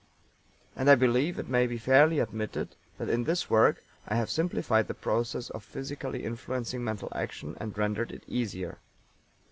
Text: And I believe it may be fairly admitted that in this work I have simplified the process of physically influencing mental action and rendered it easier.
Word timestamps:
And 0.75 0.89
I 0.89 0.95
believe 0.95 1.37
it 1.37 1.47
may 1.47 1.67
be 1.67 1.77
fairly 1.77 2.17
admitted 2.17 2.75
that 2.97 3.07
in 3.07 3.25
this 3.25 3.51
work 3.51 3.83
I 4.07 4.15
have 4.15 4.31
simplified 4.31 4.87
the 4.87 4.95
process 4.95 5.51
of 5.51 5.63
physically 5.63 6.23
influencing 6.23 6.83
mental 6.83 7.09
action 7.13 7.55
and 7.59 7.77
rendered 7.77 8.11
it 8.11 8.23
easier. 8.27 8.79